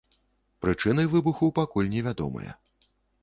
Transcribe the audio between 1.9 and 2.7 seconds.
невядомыя.